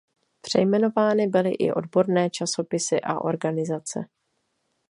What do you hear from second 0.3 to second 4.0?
Přejmenovány byly i odborné časopisy a organizace.